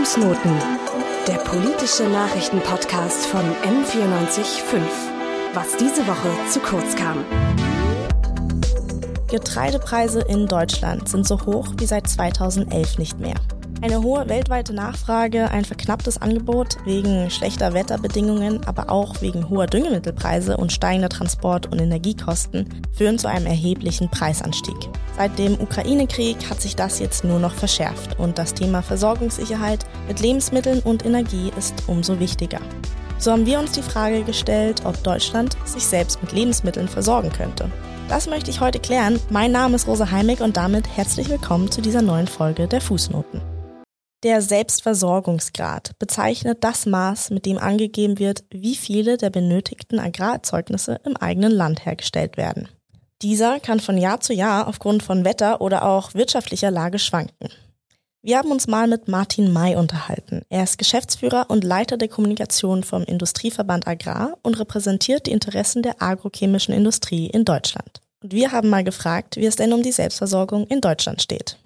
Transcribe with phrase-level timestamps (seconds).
[0.00, 0.52] Fußnoten,
[1.28, 4.80] der politische Nachrichtenpodcast von M945.
[5.52, 7.22] Was diese Woche zu kurz kam.
[9.28, 13.34] Getreidepreise in Deutschland sind so hoch wie seit 2011 nicht mehr.
[13.82, 20.58] Eine hohe weltweite Nachfrage, ein verknapptes Angebot wegen schlechter Wetterbedingungen, aber auch wegen hoher Düngemittelpreise
[20.58, 24.76] und steigender Transport- und Energiekosten führen zu einem erheblichen Preisanstieg.
[25.16, 30.20] Seit dem Ukraine-Krieg hat sich das jetzt nur noch verschärft und das Thema Versorgungssicherheit mit
[30.20, 32.60] Lebensmitteln und Energie ist umso wichtiger.
[33.16, 37.70] So haben wir uns die Frage gestellt, ob Deutschland sich selbst mit Lebensmitteln versorgen könnte.
[38.10, 39.18] Das möchte ich heute klären.
[39.30, 43.40] Mein Name ist Rosa Heimig und damit herzlich willkommen zu dieser neuen Folge der Fußnoten.
[44.22, 51.16] Der Selbstversorgungsgrad bezeichnet das Maß, mit dem angegeben wird, wie viele der benötigten Agrarerzeugnisse im
[51.16, 52.68] eigenen Land hergestellt werden.
[53.22, 57.48] Dieser kann von Jahr zu Jahr aufgrund von Wetter oder auch wirtschaftlicher Lage schwanken.
[58.20, 60.42] Wir haben uns mal mit Martin May unterhalten.
[60.50, 66.02] Er ist Geschäftsführer und Leiter der Kommunikation vom Industrieverband Agrar und repräsentiert die Interessen der
[66.02, 68.02] agrochemischen Industrie in Deutschland.
[68.22, 71.56] Und wir haben mal gefragt, wie es denn um die Selbstversorgung in Deutschland steht.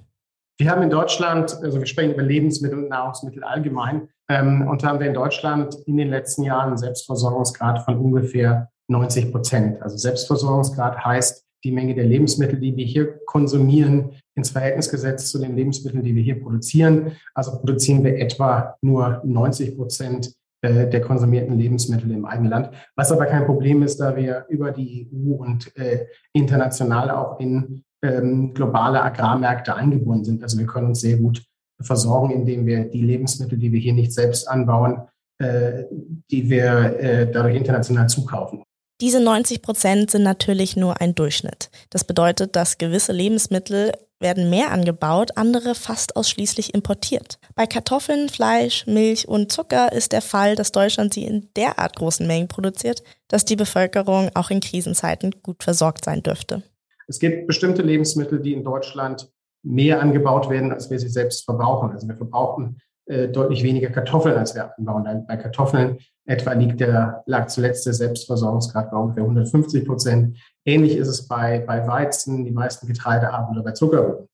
[0.56, 5.00] Wir haben in Deutschland, also wir sprechen über Lebensmittel und Nahrungsmittel allgemein, ähm, und haben
[5.00, 9.82] wir in Deutschland in den letzten Jahren einen Selbstversorgungsgrad von ungefähr 90 Prozent.
[9.82, 15.38] Also Selbstversorgungsgrad heißt, die Menge der Lebensmittel, die wir hier konsumieren, ins Verhältnis gesetzt zu
[15.38, 17.12] den Lebensmitteln, die wir hier produzieren.
[17.34, 22.70] Also produzieren wir etwa nur 90 Prozent äh, der konsumierten Lebensmittel im eigenen Land.
[22.97, 27.84] Was aber kein Problem ist, da wir über die EU und äh, international auch in
[28.05, 30.42] ähm, globale Agrarmärkte eingebunden sind.
[30.42, 31.42] Also wir können uns sehr gut
[31.80, 35.02] versorgen, indem wir die Lebensmittel, die wir hier nicht selbst anbauen,
[35.38, 35.84] äh,
[36.30, 38.62] die wir äh, dadurch international zukaufen.
[39.00, 41.70] Diese 90 Prozent sind natürlich nur ein Durchschnitt.
[41.91, 47.38] Das bedeutet, dass gewisse Lebensmittel werden mehr angebaut, andere fast ausschließlich importiert.
[47.56, 52.27] Bei Kartoffeln, Fleisch, Milch und Zucker ist der Fall, dass Deutschland sie in derart großen
[52.27, 56.62] Mengen produziert, dass die Bevölkerung auch in Krisenzeiten gut versorgt sein dürfte.
[57.06, 59.31] Es gibt bestimmte Lebensmittel, die in Deutschland
[59.62, 61.91] mehr angebaut werden, als wir sie selbst verbrauchen.
[61.91, 65.25] Also wir verbrauchen äh, deutlich weniger Kartoffeln, als wir anbauen.
[65.26, 70.38] Bei Kartoffeln etwa liegt der, lag zuletzt der Selbstversorgungsgrad bei ungefähr 150 Prozent.
[70.64, 74.28] Ähnlich ist es bei, bei Weizen, die meisten Getreidearten oder bei Zuckerrüben.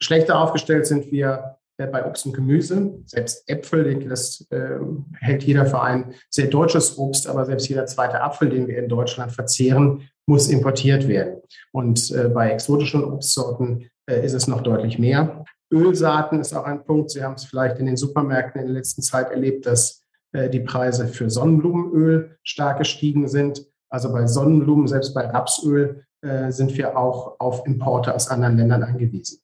[0.00, 2.98] Schlechter aufgestellt sind wir äh, bei Obst und Gemüse.
[3.06, 4.78] Selbst Äpfel, das äh,
[5.20, 8.88] hält jeder für ein sehr deutsches Obst, aber selbst jeder zweite Apfel, den wir in
[8.88, 11.42] Deutschland verzehren, muss importiert werden.
[11.72, 15.44] Und äh, bei exotischen Obstsorten äh, ist es noch deutlich mehr.
[15.72, 17.10] Ölsaaten ist auch ein Punkt.
[17.10, 20.02] Sie haben es vielleicht in den Supermärkten in der letzten Zeit erlebt, dass
[20.32, 23.66] äh, die Preise für Sonnenblumenöl stark gestiegen sind.
[23.88, 28.82] Also bei Sonnenblumen, selbst bei Rapsöl, äh, sind wir auch auf Importe aus anderen Ländern
[28.82, 29.40] angewiesen.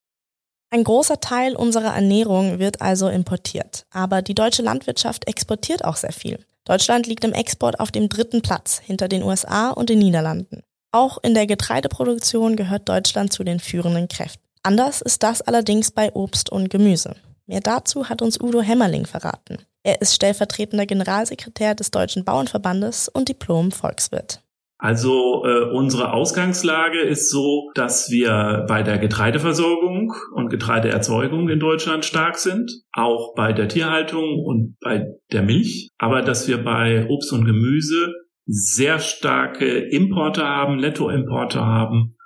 [0.72, 3.86] Ein großer Teil unserer Ernährung wird also importiert.
[3.90, 6.38] Aber die deutsche Landwirtschaft exportiert auch sehr viel.
[6.64, 10.62] Deutschland liegt im Export auf dem dritten Platz hinter den USA und den Niederlanden.
[10.92, 14.42] Auch in der Getreideproduktion gehört Deutschland zu den führenden Kräften.
[14.62, 17.14] Anders ist das allerdings bei Obst und Gemüse.
[17.46, 19.58] Mehr dazu hat uns Udo Hämmerling verraten.
[19.82, 24.42] Er ist stellvertretender Generalsekretär des Deutschen Bauernverbandes und Diplom-Volkswirt.
[24.78, 32.06] Also äh, unsere Ausgangslage ist so, dass wir bei der Getreideversorgung und Getreideerzeugung in Deutschland
[32.06, 37.30] stark sind, auch bei der Tierhaltung und bei der Milch, aber dass wir bei Obst
[37.32, 38.10] und Gemüse
[38.50, 42.16] sehr starke Importe haben, Nettoimporte haben.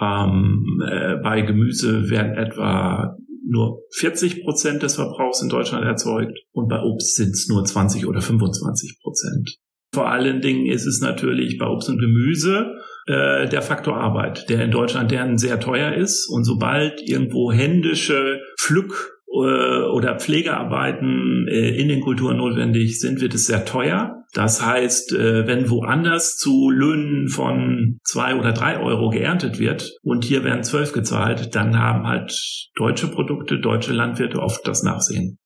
[0.00, 6.68] Ähm, äh, bei Gemüse werden etwa nur 40 Prozent des Verbrauchs in Deutschland erzeugt und
[6.68, 9.58] bei Obst sind es nur 20 oder 25 Prozent.
[9.94, 14.64] Vor allen Dingen ist es natürlich bei Obst und Gemüse äh, der Faktor Arbeit, der
[14.64, 16.28] in Deutschland deren sehr teuer ist.
[16.28, 23.34] Und sobald irgendwo händische Pflück- äh, oder Pflegearbeiten äh, in den Kulturen notwendig sind, wird
[23.34, 24.21] es sehr teuer.
[24.32, 30.24] Das heißt, äh, wenn woanders zu Löhnen von zwei oder drei Euro geerntet wird und
[30.24, 32.32] hier werden zwölf gezahlt, dann haben halt
[32.74, 35.38] deutsche Produkte, deutsche Landwirte oft das Nachsehen.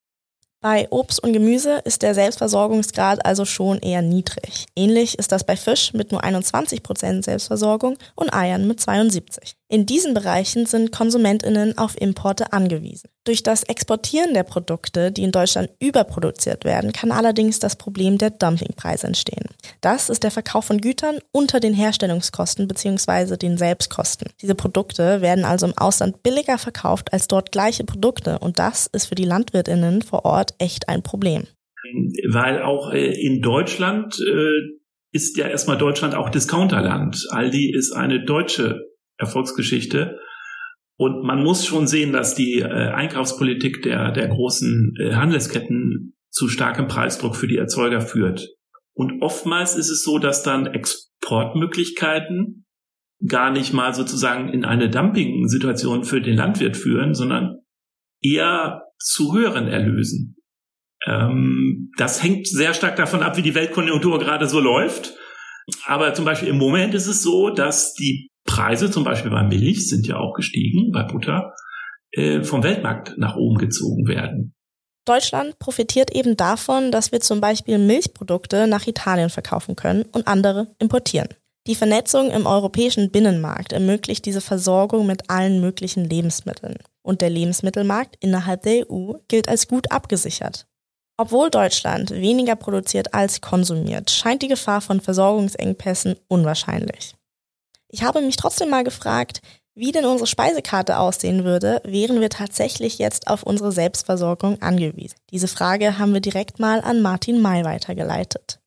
[0.62, 4.66] Bei Obst und Gemüse ist der Selbstversorgungsgrad also schon eher niedrig.
[4.74, 9.54] Ähnlich ist das bei Fisch mit nur 21 Prozent Selbstversorgung und Eiern mit 72.
[9.68, 13.10] In diesen Bereichen sind Konsumentinnen auf Importe angewiesen.
[13.24, 18.30] Durch das Exportieren der Produkte, die in Deutschland überproduziert werden, kann allerdings das Problem der
[18.30, 19.46] Dumpingpreise entstehen.
[19.80, 23.36] Das ist der Verkauf von Gütern unter den Herstellungskosten bzw.
[23.36, 24.30] den Selbstkosten.
[24.40, 29.06] Diese Produkte werden also im Ausland billiger verkauft als dort gleiche Produkte und das ist
[29.06, 31.48] für die Landwirtinnen vor Ort echt ein Problem.
[32.30, 34.76] Weil auch äh, in Deutschland äh,
[35.10, 37.26] ist ja erstmal Deutschland auch Discounterland.
[37.30, 40.18] Aldi ist eine deutsche Erfolgsgeschichte.
[40.98, 46.48] Und man muss schon sehen, dass die äh, Einkaufspolitik der, der großen äh, Handelsketten zu
[46.48, 48.48] starkem Preisdruck für die Erzeuger führt.
[48.94, 52.64] Und oftmals ist es so, dass dann Exportmöglichkeiten
[53.26, 57.58] gar nicht mal sozusagen in eine Dumping-Situation für den Landwirt führen, sondern
[58.22, 60.36] eher zu höheren Erlösen.
[61.06, 65.14] Ähm, das hängt sehr stark davon ab, wie die Weltkonjunktur gerade so läuft.
[65.84, 69.88] Aber zum Beispiel im Moment ist es so, dass die Preise zum Beispiel bei Milch
[69.88, 71.54] sind ja auch gestiegen, bei Butter,
[72.12, 74.54] äh, vom Weltmarkt nach oben gezogen werden.
[75.04, 80.74] Deutschland profitiert eben davon, dass wir zum Beispiel Milchprodukte nach Italien verkaufen können und andere
[80.78, 81.28] importieren.
[81.66, 86.76] Die Vernetzung im europäischen Binnenmarkt ermöglicht diese Versorgung mit allen möglichen Lebensmitteln.
[87.02, 90.66] Und der Lebensmittelmarkt innerhalb der EU gilt als gut abgesichert.
[91.18, 97.15] Obwohl Deutschland weniger produziert als konsumiert, scheint die Gefahr von Versorgungsengpässen unwahrscheinlich.
[97.88, 99.40] Ich habe mich trotzdem mal gefragt,
[99.74, 105.16] wie denn unsere Speisekarte aussehen würde, wären wir tatsächlich jetzt auf unsere Selbstversorgung angewiesen.
[105.30, 108.58] Diese Frage haben wir direkt mal an Martin May weitergeleitet.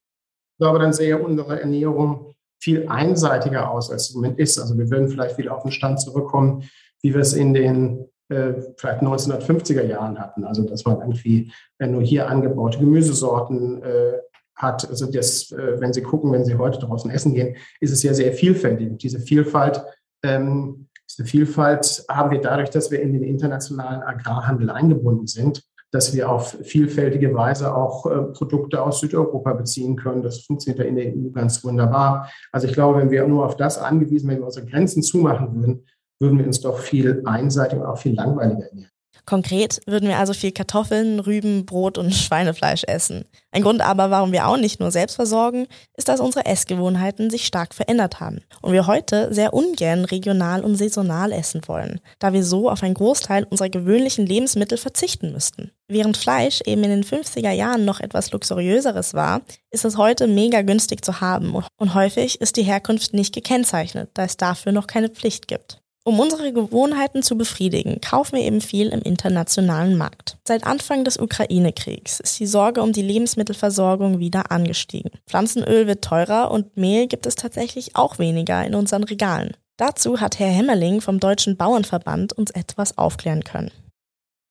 [0.53, 4.59] Ich glaube, dann sehe unsere Ernährung viel einseitiger aus, als es im Moment ist.
[4.59, 6.69] Also wir würden vielleicht wieder auf den Stand zurückkommen,
[7.01, 10.43] wie wir es in den äh, vielleicht 1950er Jahren hatten.
[10.43, 14.19] Also dass man irgendwie äh, nur hier angebaute Gemüsesorten äh,
[14.59, 14.87] hat.
[14.87, 18.13] Also das, äh, wenn Sie gucken, wenn Sie heute draußen essen gehen, ist es ja
[18.13, 18.89] sehr vielfältig.
[18.89, 19.81] Und diese Vielfalt,
[20.23, 26.13] ähm, diese Vielfalt haben wir dadurch, dass wir in den internationalen Agrarhandel eingebunden sind, dass
[26.13, 30.21] wir auf vielfältige Weise auch äh, Produkte aus Südeuropa beziehen können.
[30.21, 32.29] Das funktioniert ja in der EU ganz wunderbar.
[32.51, 35.85] Also ich glaube, wenn wir nur auf das angewiesen, wenn wir unsere Grenzen zumachen würden,
[36.19, 38.91] würden wir uns doch viel einseitiger und auch viel langweiliger ernähren.
[39.25, 43.25] Konkret würden wir also viel Kartoffeln, Rüben, Brot und Schweinefleisch essen.
[43.51, 45.67] Ein Grund aber, warum wir auch nicht nur selbst versorgen,
[45.97, 50.75] ist, dass unsere Essgewohnheiten sich stark verändert haben und wir heute sehr ungern regional und
[50.75, 55.71] saisonal essen wollen, da wir so auf einen Großteil unserer gewöhnlichen Lebensmittel verzichten müssten.
[55.87, 59.41] Während Fleisch eben in den 50er Jahren noch etwas luxuriöseres war,
[59.71, 64.23] ist es heute mega günstig zu haben und häufig ist die Herkunft nicht gekennzeichnet, da
[64.23, 65.81] es dafür noch keine Pflicht gibt.
[66.09, 70.39] Um unsere Gewohnheiten zu befriedigen, kaufen wir eben viel im internationalen Markt.
[70.43, 75.11] Seit Anfang des Ukraine-Kriegs ist die Sorge um die Lebensmittelversorgung wieder angestiegen.
[75.27, 79.51] Pflanzenöl wird teurer und Mehl gibt es tatsächlich auch weniger in unseren Regalen.
[79.77, 83.69] Dazu hat Herr Hemmerling vom Deutschen Bauernverband uns etwas aufklären können.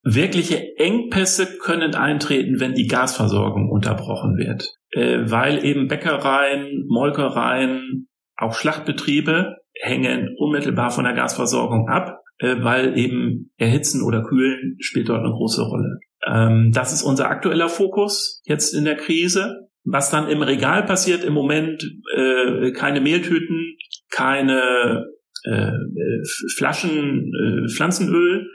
[0.04, 8.06] Wirkliche Engpässe können eintreten, wenn die Gasversorgung unterbrochen wird, äh, weil eben Bäckereien, Molkereien,
[8.36, 15.08] auch Schlachtbetriebe hängen unmittelbar von der Gasversorgung ab, äh, weil eben Erhitzen oder Kühlen spielt
[15.08, 15.98] dort eine große Rolle.
[16.26, 19.68] Ähm, das ist unser aktueller Fokus jetzt in der Krise.
[19.84, 21.82] Was dann im Regal passiert im Moment,
[22.14, 23.76] äh, keine Mehltüten,
[24.10, 25.06] keine
[25.44, 25.70] äh,
[26.56, 28.48] Flaschen äh, Pflanzenöl,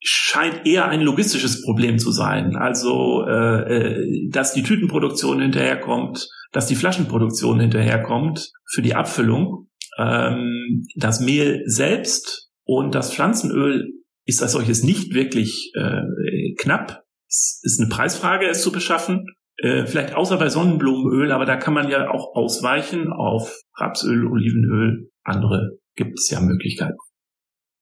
[0.00, 2.56] scheint eher ein logistisches Problem zu sein.
[2.56, 9.68] Also, äh, äh dass die Tütenproduktion hinterherkommt, dass die Flaschenproduktion hinterherkommt für die Abfüllung
[9.98, 13.92] ähm, das Mehl selbst und das Pflanzenöl
[14.24, 17.02] ist als solches nicht wirklich äh, knapp.
[17.28, 19.26] Es ist eine Preisfrage, es zu beschaffen.
[19.58, 25.10] Äh, vielleicht außer bei Sonnenblumenöl, aber da kann man ja auch ausweichen auf Rapsöl, Olivenöl.
[25.24, 26.96] Andere gibt es ja Möglichkeiten.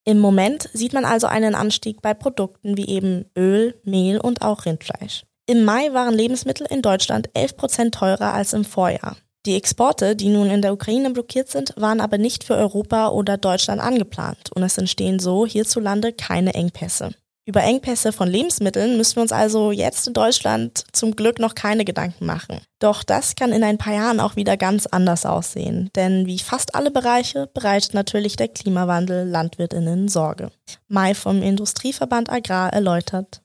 [0.04, 4.64] Im Moment sieht man also einen Anstieg bei Produkten wie eben Öl, Mehl und auch
[4.64, 5.24] Rindfleisch.
[5.46, 9.16] Im Mai waren Lebensmittel in Deutschland 11 Prozent teurer als im Vorjahr.
[9.50, 13.36] Die Exporte, die nun in der Ukraine blockiert sind, waren aber nicht für Europa oder
[13.36, 17.10] Deutschland angeplant und es entstehen so hierzulande keine Engpässe.
[17.46, 21.84] Über Engpässe von Lebensmitteln müssen wir uns also jetzt in Deutschland zum Glück noch keine
[21.84, 22.60] Gedanken machen.
[22.78, 26.76] Doch das kann in ein paar Jahren auch wieder ganz anders aussehen, denn wie fast
[26.76, 30.52] alle Bereiche bereitet natürlich der Klimawandel Landwirtinnen Sorge.
[30.86, 33.42] Mai vom Industrieverband Agrar erläutert.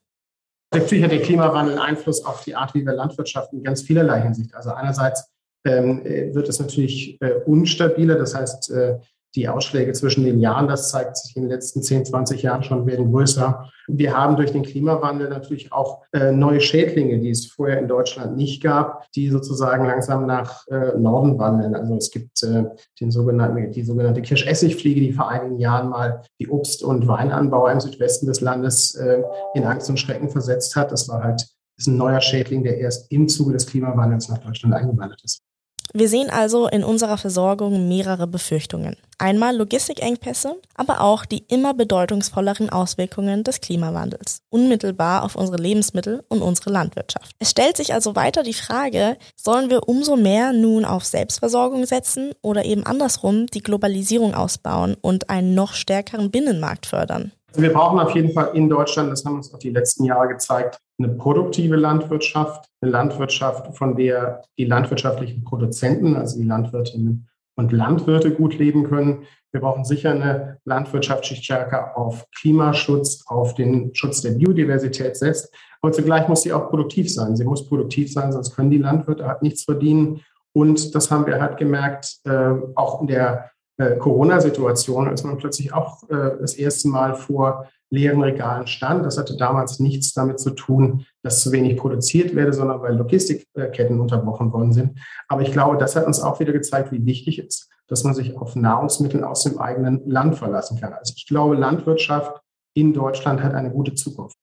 [0.71, 4.53] Natürlich hat der Klimawandel Einfluss auf die Art, wie wir Landwirtschaft in ganz vielerlei Hinsicht.
[4.53, 5.31] Also einerseits
[5.65, 8.15] wird es natürlich äh, unstabiler.
[8.15, 8.95] Das heißt, äh,
[9.35, 12.85] die Ausschläge zwischen den Jahren, das zeigt sich in den letzten 10, 20 Jahren schon,
[12.85, 13.69] werden größer.
[13.87, 18.37] Wir haben durch den Klimawandel natürlich auch äh, neue Schädlinge, die es vorher in Deutschland
[18.37, 21.75] nicht gab, die sozusagen langsam nach äh, Norden wandeln.
[21.75, 22.63] Also es gibt äh,
[22.99, 27.81] den sogenannten, die sogenannte Kirschessigfliege, die vor einigen Jahren mal die Obst- und Weinanbauer im
[27.81, 29.21] Südwesten des Landes äh,
[29.53, 30.91] in Angst und Schrecken versetzt hat.
[30.91, 31.45] Das war halt
[31.77, 35.44] ist ein neuer Schädling, der erst im Zuge des Klimawandels nach Deutschland eingewandert ist.
[35.93, 38.97] Wir sehen also in unserer Versorgung mehrere Befürchtungen.
[39.17, 46.41] Einmal Logistikengpässe, aber auch die immer bedeutungsvolleren Auswirkungen des Klimawandels, unmittelbar auf unsere Lebensmittel und
[46.41, 47.31] unsere Landwirtschaft.
[47.39, 52.33] Es stellt sich also weiter die Frage, sollen wir umso mehr nun auf Selbstversorgung setzen
[52.41, 57.31] oder eben andersrum die Globalisierung ausbauen und einen noch stärkeren Binnenmarkt fördern?
[57.57, 60.79] Wir brauchen auf jeden Fall in Deutschland, das haben uns auch die letzten Jahre gezeigt,
[60.97, 68.31] eine produktive Landwirtschaft, eine Landwirtschaft, von der die landwirtschaftlichen Produzenten, also die Landwirtinnen und Landwirte
[68.31, 69.23] gut leben können.
[69.51, 75.53] Wir brauchen sicher eine Landwirtschaft, die stärker auf Klimaschutz, auf den Schutz der Biodiversität setzt.
[75.81, 77.35] Aber zugleich muss sie auch produktiv sein.
[77.35, 80.21] Sie muss produktiv sein, sonst können die Landwirte halt nichts verdienen.
[80.51, 85.73] Und das haben wir halt gemerkt, äh, auch in der äh, Corona-Situation, als man plötzlich
[85.73, 89.05] auch äh, das erste Mal vor leeren Regalen stand.
[89.05, 93.99] Das hatte damals nichts damit zu tun, dass zu wenig produziert werde, sondern weil Logistikketten
[93.99, 94.99] unterbrochen worden sind.
[95.27, 98.13] Aber ich glaube, das hat uns auch wieder gezeigt, wie wichtig es ist, dass man
[98.13, 100.93] sich auf Nahrungsmittel aus dem eigenen Land verlassen kann.
[100.93, 102.41] Also ich glaube, Landwirtschaft
[102.73, 104.35] in Deutschland hat eine gute Zukunft.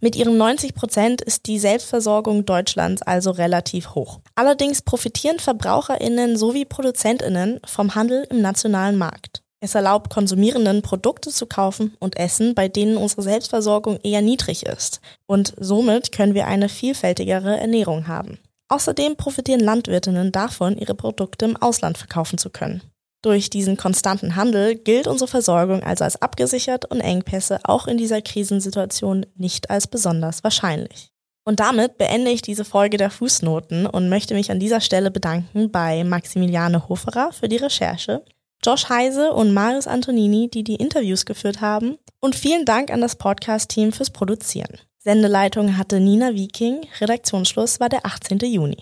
[0.00, 4.20] Mit ihren 90 Prozent ist die Selbstversorgung Deutschlands also relativ hoch.
[4.34, 9.42] Allerdings profitieren Verbraucherinnen sowie Produzentinnen vom Handel im nationalen Markt.
[9.60, 15.00] Es erlaubt Konsumierenden Produkte zu kaufen und essen, bei denen unsere Selbstversorgung eher niedrig ist.
[15.26, 18.38] Und somit können wir eine vielfältigere Ernährung haben.
[18.68, 22.82] Außerdem profitieren Landwirtinnen davon, ihre Produkte im Ausland verkaufen zu können.
[23.22, 28.22] Durch diesen konstanten Handel gilt unsere Versorgung also als abgesichert und Engpässe auch in dieser
[28.22, 31.10] Krisensituation nicht als besonders wahrscheinlich.
[31.44, 35.70] Und damit beende ich diese Folge der Fußnoten und möchte mich an dieser Stelle bedanken
[35.70, 38.24] bei Maximiliane Hoferer für die Recherche,
[38.64, 43.14] Josh Heise und Marius Antonini, die die Interviews geführt haben und vielen Dank an das
[43.14, 44.78] Podcast-Team fürs Produzieren.
[44.98, 48.38] Sendeleitung hatte Nina Viking, Redaktionsschluss war der 18.
[48.40, 48.78] Juni.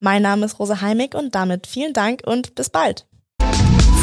[0.00, 3.06] Mein Name ist Rosa Heimig und damit vielen Dank und bis bald.